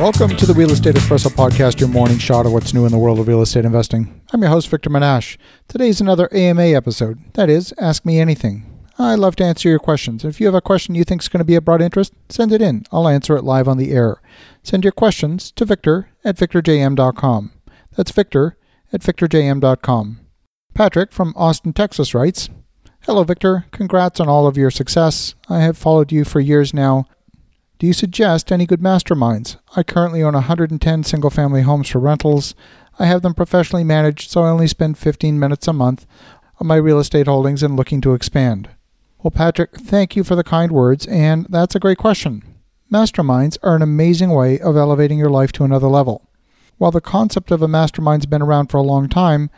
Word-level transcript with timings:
Welcome 0.00 0.34
to 0.38 0.46
the 0.46 0.54
Real 0.54 0.70
Estate 0.70 0.94
Espresso 0.94 1.28
Podcast, 1.28 1.78
your 1.78 1.90
morning 1.90 2.16
shot 2.16 2.46
of 2.46 2.54
what's 2.54 2.72
new 2.72 2.86
in 2.86 2.90
the 2.90 2.96
world 2.96 3.18
of 3.18 3.28
real 3.28 3.42
estate 3.42 3.66
investing. 3.66 4.22
I'm 4.32 4.40
your 4.40 4.48
host, 4.48 4.68
Victor 4.68 4.88
Menasce. 4.88 5.36
Today's 5.68 6.00
another 6.00 6.32
AMA 6.32 6.68
episode. 6.68 7.18
That 7.34 7.50
is, 7.50 7.74
Ask 7.76 8.06
Me 8.06 8.18
Anything. 8.18 8.64
I 8.98 9.14
love 9.14 9.36
to 9.36 9.44
answer 9.44 9.68
your 9.68 9.78
questions. 9.78 10.24
If 10.24 10.40
you 10.40 10.46
have 10.46 10.54
a 10.54 10.62
question 10.62 10.94
you 10.94 11.04
think 11.04 11.20
is 11.20 11.28
going 11.28 11.40
to 11.40 11.44
be 11.44 11.54
of 11.54 11.66
broad 11.66 11.82
interest, 11.82 12.14
send 12.30 12.50
it 12.50 12.62
in. 12.62 12.86
I'll 12.90 13.08
answer 13.08 13.36
it 13.36 13.44
live 13.44 13.68
on 13.68 13.76
the 13.76 13.92
air. 13.92 14.22
Send 14.62 14.84
your 14.84 14.92
questions 14.92 15.52
to 15.52 15.66
victor 15.66 16.08
at 16.24 16.36
victorjm.com. 16.36 17.52
That's 17.94 18.10
victor 18.10 18.56
at 18.94 19.02
victorjm.com. 19.02 20.20
Patrick 20.72 21.12
from 21.12 21.34
Austin, 21.36 21.74
Texas 21.74 22.14
writes, 22.14 22.48
Hello, 23.02 23.22
Victor. 23.22 23.66
Congrats 23.70 24.18
on 24.18 24.30
all 24.30 24.46
of 24.46 24.56
your 24.56 24.70
success. 24.70 25.34
I 25.50 25.60
have 25.60 25.76
followed 25.76 26.10
you 26.10 26.24
for 26.24 26.40
years 26.40 26.72
now. 26.72 27.04
Do 27.80 27.86
you 27.86 27.94
suggest 27.94 28.52
any 28.52 28.66
good 28.66 28.82
masterminds? 28.82 29.56
I 29.74 29.82
currently 29.82 30.22
own 30.22 30.34
110 30.34 31.02
single 31.02 31.30
family 31.30 31.62
homes 31.62 31.88
for 31.88 31.98
rentals. 31.98 32.54
I 32.98 33.06
have 33.06 33.22
them 33.22 33.32
professionally 33.32 33.84
managed, 33.84 34.30
so 34.30 34.42
I 34.42 34.50
only 34.50 34.66
spend 34.66 34.98
15 34.98 35.38
minutes 35.38 35.66
a 35.66 35.72
month 35.72 36.04
on 36.60 36.66
my 36.66 36.76
real 36.76 36.98
estate 36.98 37.26
holdings 37.26 37.62
and 37.62 37.76
looking 37.76 38.02
to 38.02 38.12
expand. 38.12 38.68
Well, 39.22 39.30
Patrick, 39.30 39.76
thank 39.78 40.14
you 40.14 40.24
for 40.24 40.36
the 40.36 40.44
kind 40.44 40.72
words, 40.72 41.06
and 41.06 41.46
that's 41.48 41.74
a 41.74 41.80
great 41.80 41.96
question. 41.96 42.42
Masterminds 42.92 43.56
are 43.62 43.76
an 43.76 43.80
amazing 43.80 44.28
way 44.28 44.60
of 44.60 44.76
elevating 44.76 45.18
your 45.18 45.30
life 45.30 45.50
to 45.52 45.64
another 45.64 45.88
level. 45.88 46.28
While 46.76 46.90
the 46.90 47.00
concept 47.00 47.50
of 47.50 47.62
a 47.62 47.66
mastermind's 47.66 48.26
been 48.26 48.42
around 48.42 48.66
for 48.66 48.76
a 48.76 48.82
long 48.82 49.08
time, 49.08 49.48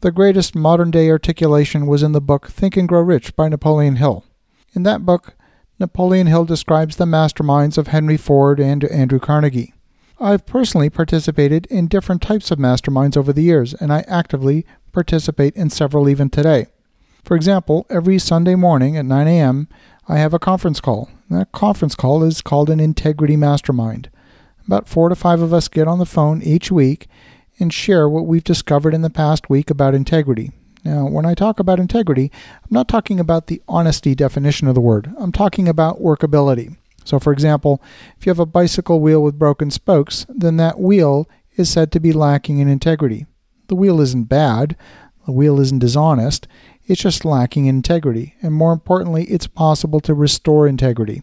the 0.00 0.10
greatest 0.10 0.54
modern 0.54 0.90
day 0.90 1.10
articulation 1.10 1.86
was 1.86 2.02
in 2.02 2.12
the 2.12 2.22
book 2.22 2.48
Think 2.48 2.74
and 2.78 2.88
Grow 2.88 3.02
Rich 3.02 3.36
by 3.36 3.50
Napoleon 3.50 3.96
Hill. 3.96 4.24
In 4.72 4.82
that 4.84 5.04
book, 5.04 5.35
Napoleon 5.78 6.26
Hill 6.26 6.46
describes 6.46 6.96
the 6.96 7.04
masterminds 7.04 7.76
of 7.76 7.88
Henry 7.88 8.16
Ford 8.16 8.58
and 8.58 8.82
Andrew 8.84 9.18
Carnegie. 9.18 9.74
I've 10.18 10.46
personally 10.46 10.88
participated 10.88 11.66
in 11.66 11.86
different 11.86 12.22
types 12.22 12.50
of 12.50 12.58
masterminds 12.58 13.14
over 13.14 13.30
the 13.30 13.42
years, 13.42 13.74
and 13.74 13.92
I 13.92 14.02
actively 14.08 14.64
participate 14.92 15.54
in 15.54 15.68
several 15.68 16.08
even 16.08 16.30
today. 16.30 16.68
For 17.24 17.36
example, 17.36 17.84
every 17.90 18.18
Sunday 18.18 18.54
morning 18.54 18.96
at 18.96 19.04
9 19.04 19.28
a.m., 19.28 19.68
I 20.08 20.16
have 20.16 20.32
a 20.32 20.38
conference 20.38 20.80
call. 20.80 21.10
That 21.28 21.52
conference 21.52 21.94
call 21.94 22.24
is 22.24 22.40
called 22.40 22.70
an 22.70 22.80
Integrity 22.80 23.36
Mastermind. 23.36 24.08
About 24.66 24.88
four 24.88 25.10
to 25.10 25.14
five 25.14 25.42
of 25.42 25.52
us 25.52 25.68
get 25.68 25.86
on 25.86 25.98
the 25.98 26.06
phone 26.06 26.40
each 26.40 26.72
week 26.72 27.06
and 27.58 27.70
share 27.70 28.08
what 28.08 28.26
we've 28.26 28.44
discovered 28.44 28.94
in 28.94 29.02
the 29.02 29.10
past 29.10 29.50
week 29.50 29.68
about 29.68 29.94
integrity. 29.94 30.52
Now, 30.86 31.04
when 31.08 31.26
I 31.26 31.34
talk 31.34 31.58
about 31.58 31.80
integrity, 31.80 32.30
I'm 32.62 32.68
not 32.70 32.86
talking 32.86 33.18
about 33.18 33.48
the 33.48 33.60
honesty 33.66 34.14
definition 34.14 34.68
of 34.68 34.76
the 34.76 34.80
word. 34.80 35.12
I'm 35.18 35.32
talking 35.32 35.66
about 35.66 36.00
workability. 36.00 36.76
So, 37.04 37.18
for 37.18 37.32
example, 37.32 37.82
if 38.16 38.24
you 38.24 38.30
have 38.30 38.38
a 38.38 38.46
bicycle 38.46 39.00
wheel 39.00 39.20
with 39.20 39.36
broken 39.36 39.72
spokes, 39.72 40.26
then 40.28 40.58
that 40.58 40.78
wheel 40.78 41.28
is 41.56 41.68
said 41.68 41.90
to 41.90 41.98
be 41.98 42.12
lacking 42.12 42.58
in 42.58 42.68
integrity. 42.68 43.26
The 43.66 43.74
wheel 43.74 44.00
isn't 44.00 44.28
bad, 44.28 44.76
the 45.26 45.32
wheel 45.32 45.58
isn't 45.58 45.80
dishonest, 45.80 46.46
it's 46.84 47.02
just 47.02 47.24
lacking 47.24 47.66
in 47.66 47.76
integrity. 47.76 48.36
And 48.40 48.54
more 48.54 48.72
importantly, 48.72 49.24
it's 49.24 49.48
possible 49.48 49.98
to 50.00 50.14
restore 50.14 50.68
integrity. 50.68 51.22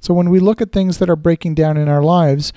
So, 0.00 0.12
when 0.12 0.28
we 0.28 0.38
look 0.38 0.60
at 0.60 0.72
things 0.72 0.98
that 0.98 1.08
are 1.08 1.16
breaking 1.16 1.54
down 1.54 1.78
in 1.78 1.88
our 1.88 2.02
lives 2.02 2.52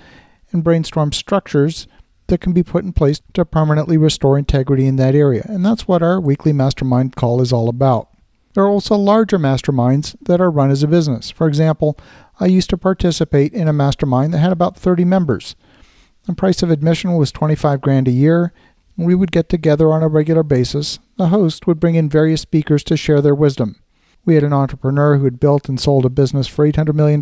and 0.52 0.66
brainstorm 0.66 1.14
structures 1.14 1.88
that 2.32 2.42
can 2.42 2.54
be 2.54 2.64
put 2.64 2.84
in 2.84 2.94
place 2.94 3.22
to 3.34 3.46
permanently 3.46 3.98
restore 3.98 4.40
integrity 4.40 4.88
in 4.88 4.96
that 4.96 5.14
area. 5.14 5.46
And 5.48 5.64
that's 5.64 5.88
what 5.88 6.02
our 6.02 6.20
weekly 6.20 6.54
mastermind 6.54 7.16
call 7.16 7.42
is 7.42 7.54
all 7.54 7.70
about. 7.70 8.08
There 8.54 8.64
are 8.64 8.70
also 8.70 8.96
larger 8.96 9.38
masterminds 9.38 10.16
that 10.24 10.42
are 10.42 10.50
run 10.50 10.72
as 10.72 10.82
a 10.82 10.88
business. 10.88 11.30
For 11.30 11.48
example, 11.48 11.98
I 12.40 12.48
used 12.48 12.70
to 12.72 12.78
participate 12.78 13.54
in 13.54 13.68
a 13.68 13.74
mastermind 13.74 14.34
that 14.34 14.40
had 14.40 14.52
about 14.52 14.78
30 14.78 15.06
members. 15.06 15.56
The 16.24 16.34
price 16.34 16.64
of 16.64 16.72
admission 16.72 17.14
was 17.14 17.32
25 17.32 17.82
grand 17.82 18.08
a 18.08 18.12
year. 18.12 18.54
We 18.98 19.14
would 19.14 19.32
get 19.32 19.50
together 19.50 19.92
on 19.92 20.02
a 20.02 20.08
regular 20.08 20.44
basis. 20.44 21.00
The 21.18 21.28
host 21.28 21.68
would 21.68 21.80
bring 21.80 21.96
in 21.96 22.10
various 22.10 22.42
speakers 22.42 22.84
to 22.86 22.98
share 22.98 23.22
their 23.22 23.36
wisdom. 23.36 23.76
We 24.26 24.36
had 24.36 24.44
an 24.44 24.54
entrepreneur 24.54 25.18
who 25.18 25.26
had 25.26 25.40
built 25.40 25.68
and 25.68 25.80
sold 25.80 26.06
a 26.06 26.10
business 26.10 26.48
for 26.48 26.70
$800 26.70 26.94
million. 26.94 27.20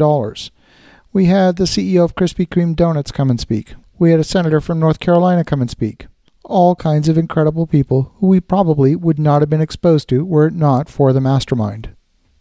We 1.13 1.25
had 1.25 1.55
the 1.55 1.63
CEO 1.63 2.03
of 2.03 2.15
Krispy 2.15 2.47
Kreme 2.47 2.75
Donuts 2.75 3.11
come 3.11 3.29
and 3.29 3.39
speak. 3.39 3.73
We 3.99 4.11
had 4.11 4.19
a 4.21 4.23
senator 4.23 4.61
from 4.61 4.79
North 4.79 5.01
Carolina 5.01 5.43
come 5.43 5.59
and 5.59 5.69
speak. 5.69 6.07
All 6.45 6.73
kinds 6.73 7.09
of 7.09 7.17
incredible 7.17 7.67
people 7.67 8.13
who 8.19 8.27
we 8.27 8.39
probably 8.39 8.95
would 8.95 9.19
not 9.19 9.41
have 9.41 9.49
been 9.49 9.59
exposed 9.59 10.07
to 10.07 10.23
were 10.23 10.47
it 10.47 10.53
not 10.53 10.87
for 10.87 11.11
the 11.11 11.19
mastermind. 11.19 11.89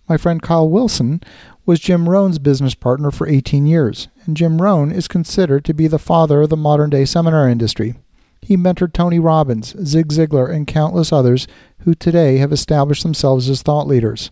My 0.09 0.17
friend 0.17 0.41
Kyle 0.41 0.69
Wilson 0.69 1.21
was 1.67 1.81
Jim 1.81 2.09
Rohn's 2.09 2.39
business 2.39 2.77
partner 2.77 3.11
for 3.11 3.27
18 3.27 3.67
years, 3.67 4.07
and 4.25 4.37
Jim 4.37 4.63
Rohn 4.63 4.93
is 4.93 5.09
considered 5.09 5.65
to 5.65 5.75
be 5.75 5.89
the 5.89 5.99
father 5.99 6.43
of 6.43 6.49
the 6.49 6.57
modern 6.57 6.91
day 6.91 7.05
seminar 7.05 7.49
industry. 7.49 7.97
He 8.41 8.57
mentored 8.57 8.93
Tony 8.93 9.19
Robbins, 9.19 9.75
Zig 9.85 10.11
Ziglar, 10.11 10.55
and 10.55 10.65
countless 10.65 11.13
others 11.13 11.49
who 11.81 11.93
today 11.93 12.39
have 12.39 12.53
established 12.53 13.03
themselves 13.03 13.51
as 13.51 13.63
thought 13.63 13.89
leaders. 13.89 14.31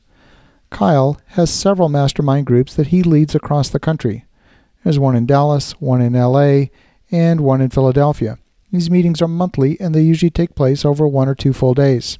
Kyle 0.70 1.20
has 1.30 1.50
several 1.50 1.88
mastermind 1.88 2.46
groups 2.46 2.72
that 2.74 2.88
he 2.88 3.02
leads 3.02 3.34
across 3.34 3.68
the 3.68 3.80
country. 3.80 4.24
There's 4.84 5.00
one 5.00 5.16
in 5.16 5.26
Dallas, 5.26 5.72
one 5.80 6.00
in 6.00 6.12
LA, 6.12 6.66
and 7.10 7.40
one 7.40 7.60
in 7.60 7.70
Philadelphia. 7.70 8.38
These 8.72 8.90
meetings 8.90 9.22
are 9.22 9.28
monthly 9.28 9.80
and 9.80 9.94
they 9.94 10.02
usually 10.02 10.30
take 10.30 10.54
place 10.54 10.84
over 10.84 11.06
one 11.06 11.28
or 11.28 11.34
two 11.34 11.52
full 11.52 11.74
days. 11.74 12.18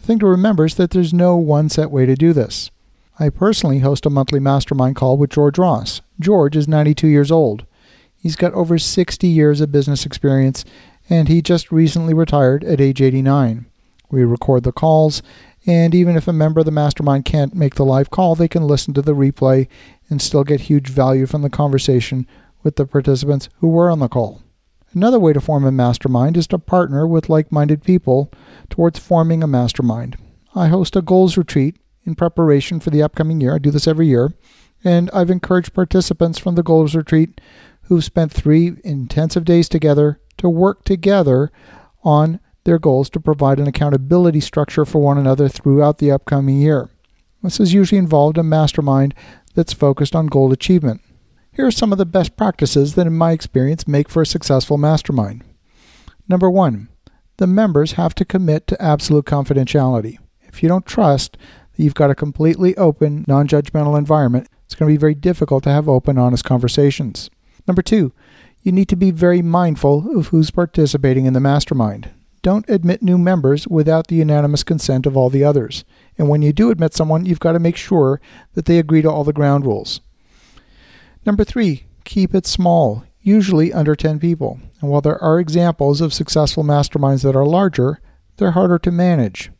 The 0.00 0.06
thing 0.06 0.18
to 0.20 0.26
remember 0.26 0.64
is 0.64 0.74
that 0.76 0.90
there's 0.90 1.12
no 1.12 1.36
one 1.36 1.68
set 1.68 1.90
way 1.90 2.06
to 2.06 2.14
do 2.14 2.32
this. 2.32 2.70
I 3.18 3.28
personally 3.28 3.80
host 3.80 4.06
a 4.06 4.10
monthly 4.10 4.40
mastermind 4.40 4.96
call 4.96 5.16
with 5.16 5.30
George 5.30 5.58
Ross. 5.58 6.00
George 6.18 6.56
is 6.56 6.66
92 6.66 7.06
years 7.06 7.30
old. 7.30 7.66
He's 8.16 8.36
got 8.36 8.54
over 8.54 8.78
60 8.78 9.26
years 9.26 9.60
of 9.60 9.70
business 9.70 10.06
experience 10.06 10.64
and 11.10 11.28
he 11.28 11.42
just 11.42 11.70
recently 11.70 12.14
retired 12.14 12.64
at 12.64 12.80
age 12.80 13.02
89. 13.02 13.66
We 14.10 14.24
record 14.24 14.62
the 14.62 14.72
calls, 14.72 15.22
and 15.66 15.94
even 15.94 16.16
if 16.16 16.28
a 16.28 16.32
member 16.32 16.60
of 16.60 16.66
the 16.66 16.72
mastermind 16.72 17.24
can't 17.24 17.54
make 17.54 17.76
the 17.76 17.84
live 17.84 18.10
call, 18.10 18.34
they 18.34 18.48
can 18.48 18.66
listen 18.66 18.92
to 18.94 19.02
the 19.02 19.14
replay 19.14 19.68
and 20.10 20.20
still 20.20 20.44
get 20.44 20.62
huge 20.62 20.88
value 20.88 21.26
from 21.26 21.42
the 21.42 21.50
conversation 21.50 22.26
with 22.62 22.76
the 22.76 22.86
participants 22.86 23.48
who 23.58 23.68
were 23.68 23.90
on 23.90 23.98
the 23.98 24.08
call. 24.08 24.42
Another 24.94 25.18
way 25.18 25.32
to 25.32 25.40
form 25.40 25.64
a 25.64 25.72
mastermind 25.72 26.36
is 26.36 26.46
to 26.48 26.58
partner 26.58 27.06
with 27.06 27.28
like 27.28 27.50
minded 27.50 27.82
people 27.82 28.30
towards 28.68 28.98
forming 28.98 29.42
a 29.42 29.46
mastermind. 29.46 30.16
I 30.54 30.68
host 30.68 30.96
a 30.96 31.02
goals 31.02 31.36
retreat 31.36 31.76
in 32.04 32.14
preparation 32.14 32.78
for 32.80 32.90
the 32.90 33.02
upcoming 33.02 33.40
year. 33.40 33.54
I 33.54 33.58
do 33.58 33.70
this 33.70 33.88
every 33.88 34.08
year. 34.08 34.34
And 34.84 35.10
I've 35.12 35.30
encouraged 35.30 35.74
participants 35.74 36.38
from 36.38 36.56
the 36.56 36.62
goals 36.62 36.94
retreat 36.94 37.40
who've 37.82 38.04
spent 38.04 38.32
three 38.32 38.76
intensive 38.84 39.44
days 39.44 39.68
together 39.68 40.20
to 40.38 40.48
work 40.48 40.84
together 40.84 41.50
on 42.02 42.40
their 42.64 42.78
goals 42.78 43.08
to 43.10 43.20
provide 43.20 43.58
an 43.58 43.66
accountability 43.66 44.40
structure 44.40 44.84
for 44.84 45.00
one 45.00 45.18
another 45.18 45.48
throughout 45.48 45.98
the 45.98 46.10
upcoming 46.10 46.60
year. 46.60 46.90
This 47.42 47.58
has 47.58 47.74
usually 47.74 47.98
involved 47.98 48.38
a 48.38 48.42
mastermind 48.42 49.14
that's 49.54 49.72
focused 49.72 50.14
on 50.14 50.26
goal 50.26 50.52
achievement. 50.52 51.00
Here 51.54 51.66
are 51.66 51.70
some 51.70 51.92
of 51.92 51.98
the 51.98 52.06
best 52.06 52.34
practices 52.34 52.94
that, 52.94 53.06
in 53.06 53.12
my 53.12 53.32
experience, 53.32 53.86
make 53.86 54.08
for 54.08 54.22
a 54.22 54.26
successful 54.26 54.78
mastermind. 54.78 55.44
Number 56.26 56.50
one, 56.50 56.88
the 57.36 57.46
members 57.46 57.92
have 57.92 58.14
to 58.14 58.24
commit 58.24 58.66
to 58.68 58.82
absolute 58.82 59.26
confidentiality. 59.26 60.16
If 60.40 60.62
you 60.62 60.68
don't 60.70 60.86
trust 60.86 61.36
that 61.76 61.82
you've 61.82 61.94
got 61.94 62.10
a 62.10 62.14
completely 62.14 62.74
open, 62.78 63.26
non 63.28 63.46
judgmental 63.46 63.98
environment, 63.98 64.48
it's 64.64 64.74
going 64.74 64.88
to 64.88 64.94
be 64.94 65.00
very 65.00 65.14
difficult 65.14 65.62
to 65.64 65.70
have 65.70 65.90
open, 65.90 66.16
honest 66.16 66.42
conversations. 66.42 67.28
Number 67.68 67.82
two, 67.82 68.14
you 68.62 68.72
need 68.72 68.88
to 68.88 68.96
be 68.96 69.10
very 69.10 69.42
mindful 69.42 70.18
of 70.18 70.28
who's 70.28 70.50
participating 70.50 71.26
in 71.26 71.34
the 71.34 71.40
mastermind. 71.40 72.08
Don't 72.40 72.68
admit 72.70 73.02
new 73.02 73.18
members 73.18 73.68
without 73.68 74.06
the 74.06 74.16
unanimous 74.16 74.64
consent 74.64 75.04
of 75.04 75.18
all 75.18 75.28
the 75.28 75.44
others. 75.44 75.84
And 76.16 76.30
when 76.30 76.40
you 76.40 76.54
do 76.54 76.70
admit 76.70 76.94
someone, 76.94 77.26
you've 77.26 77.40
got 77.40 77.52
to 77.52 77.58
make 77.58 77.76
sure 77.76 78.22
that 78.54 78.64
they 78.64 78.78
agree 78.78 79.02
to 79.02 79.10
all 79.10 79.24
the 79.24 79.34
ground 79.34 79.66
rules. 79.66 80.00
Number 81.24 81.44
three, 81.44 81.84
keep 82.04 82.34
it 82.34 82.46
small, 82.46 83.04
usually 83.20 83.72
under 83.72 83.94
10 83.94 84.18
people. 84.18 84.60
And 84.80 84.90
while 84.90 85.00
there 85.00 85.22
are 85.22 85.38
examples 85.38 86.00
of 86.00 86.12
successful 86.12 86.64
masterminds 86.64 87.22
that 87.22 87.36
are 87.36 87.46
larger, 87.46 88.00
they're 88.36 88.52
harder 88.52 88.78
to 88.80 88.90
manage. 88.90 89.50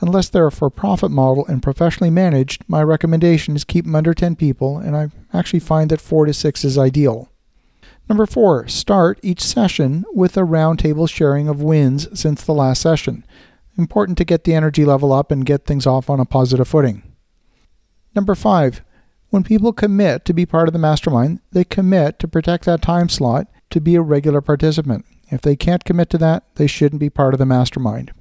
Unless 0.00 0.30
they're 0.30 0.46
a 0.46 0.52
for 0.52 0.70
profit 0.70 1.10
model 1.10 1.44
and 1.46 1.62
professionally 1.62 2.10
managed, 2.10 2.64
my 2.68 2.82
recommendation 2.82 3.54
is 3.54 3.64
keep 3.64 3.84
them 3.84 3.94
under 3.94 4.14
10 4.14 4.36
people, 4.36 4.78
and 4.78 4.96
I 4.96 5.08
actually 5.32 5.60
find 5.60 5.90
that 5.90 6.00
4 6.00 6.26
to 6.26 6.32
6 6.32 6.64
is 6.64 6.78
ideal. 6.78 7.28
Number 8.08 8.24
4, 8.24 8.66
start 8.68 9.20
each 9.22 9.42
session 9.42 10.04
with 10.12 10.36
a 10.36 10.40
roundtable 10.40 11.08
sharing 11.08 11.48
of 11.48 11.62
wins 11.62 12.08
since 12.18 12.42
the 12.42 12.54
last 12.54 12.80
session. 12.80 13.24
Important 13.76 14.16
to 14.18 14.24
get 14.24 14.44
the 14.44 14.54
energy 14.54 14.84
level 14.84 15.12
up 15.12 15.30
and 15.30 15.44
get 15.44 15.66
things 15.66 15.86
off 15.86 16.08
on 16.08 16.18
a 16.18 16.24
positive 16.24 16.66
footing. 16.66 17.02
Number 18.14 18.34
5, 18.34 18.82
when 19.30 19.42
people 19.42 19.72
commit 19.72 20.24
to 20.24 20.32
be 20.32 20.46
part 20.46 20.68
of 20.68 20.72
the 20.72 20.78
mastermind, 20.78 21.40
they 21.52 21.64
commit 21.64 22.18
to 22.18 22.28
protect 22.28 22.64
that 22.64 22.82
time 22.82 23.08
slot 23.08 23.46
to 23.70 23.80
be 23.80 23.94
a 23.94 24.02
regular 24.02 24.40
participant. 24.40 25.04
If 25.30 25.40
they 25.40 25.56
can't 25.56 25.84
commit 25.84 26.10
to 26.10 26.18
that, 26.18 26.44
they 26.56 26.66
shouldn't 26.66 27.00
be 27.00 27.10
part 27.10 27.34
of 27.34 27.38
the 27.38 27.46
mastermind. 27.46 28.12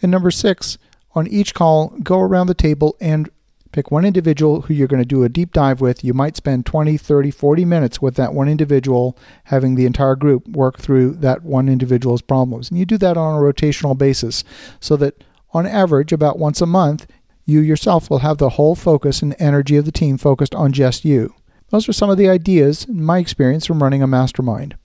And 0.00 0.10
number 0.10 0.30
six, 0.30 0.78
on 1.14 1.26
each 1.26 1.54
call, 1.54 1.88
go 2.02 2.20
around 2.20 2.46
the 2.46 2.54
table 2.54 2.96
and 3.00 3.28
Pick 3.72 3.90
one 3.90 4.04
individual 4.04 4.62
who 4.62 4.74
you're 4.74 4.86
going 4.86 5.02
to 5.02 5.06
do 5.08 5.24
a 5.24 5.30
deep 5.30 5.52
dive 5.52 5.80
with. 5.80 6.04
You 6.04 6.12
might 6.12 6.36
spend 6.36 6.66
20, 6.66 6.98
30, 6.98 7.30
40 7.30 7.64
minutes 7.64 8.02
with 8.02 8.16
that 8.16 8.34
one 8.34 8.46
individual, 8.46 9.16
having 9.44 9.74
the 9.74 9.86
entire 9.86 10.14
group 10.14 10.46
work 10.46 10.78
through 10.78 11.14
that 11.16 11.42
one 11.42 11.70
individual's 11.70 12.20
problems. 12.20 12.68
And 12.68 12.78
you 12.78 12.84
do 12.84 12.98
that 12.98 13.16
on 13.16 13.34
a 13.34 13.42
rotational 13.42 13.96
basis 13.96 14.44
so 14.78 14.96
that 14.96 15.24
on 15.54 15.66
average, 15.66 16.12
about 16.12 16.38
once 16.38 16.60
a 16.60 16.66
month, 16.66 17.06
you 17.44 17.60
yourself 17.60 18.08
will 18.08 18.18
have 18.18 18.38
the 18.38 18.50
whole 18.50 18.74
focus 18.74 19.22
and 19.22 19.34
energy 19.38 19.76
of 19.76 19.84
the 19.84 19.92
team 19.92 20.18
focused 20.18 20.54
on 20.54 20.72
just 20.72 21.04
you. 21.04 21.34
Those 21.70 21.88
are 21.88 21.92
some 21.92 22.10
of 22.10 22.18
the 22.18 22.28
ideas, 22.28 22.84
in 22.84 23.02
my 23.02 23.18
experience, 23.18 23.66
from 23.66 23.82
running 23.82 24.02
a 24.02 24.06
mastermind. 24.06 24.76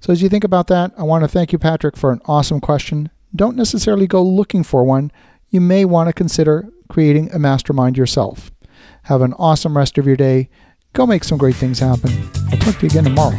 So, 0.00 0.12
as 0.12 0.22
you 0.22 0.28
think 0.28 0.44
about 0.44 0.68
that, 0.68 0.92
I 0.96 1.02
want 1.02 1.22
to 1.24 1.28
thank 1.28 1.52
you, 1.52 1.58
Patrick, 1.58 1.96
for 1.96 2.10
an 2.10 2.22
awesome 2.24 2.60
question. 2.60 3.10
Don't 3.36 3.56
necessarily 3.56 4.06
go 4.06 4.22
looking 4.22 4.62
for 4.62 4.82
one. 4.82 5.12
You 5.50 5.60
may 5.60 5.84
want 5.84 6.08
to 6.08 6.14
consider 6.14 6.68
creating 6.88 7.30
a 7.32 7.38
mastermind 7.38 7.98
yourself. 7.98 8.50
Have 9.04 9.20
an 9.20 9.34
awesome 9.34 9.76
rest 9.76 9.98
of 9.98 10.06
your 10.06 10.16
day. 10.16 10.48
Go 10.94 11.06
make 11.06 11.24
some 11.24 11.38
great 11.38 11.56
things 11.56 11.78
happen. 11.78 12.10
I'll 12.50 12.58
talk 12.58 12.76
to 12.76 12.86
you 12.86 12.88
again 12.88 13.04
tomorrow. 13.04 13.38